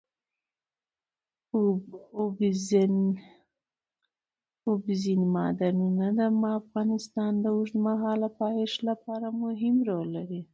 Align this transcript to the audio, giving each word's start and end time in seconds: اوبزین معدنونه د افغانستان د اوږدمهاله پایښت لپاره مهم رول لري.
اوبزین 4.67 5.21
معدنونه 5.33 6.05
د 6.17 6.19
افغانستان 6.61 7.31
د 7.39 7.45
اوږدمهاله 7.55 8.29
پایښت 8.39 8.79
لپاره 8.89 9.27
مهم 9.43 9.75
رول 9.87 10.07
لري. 10.17 10.41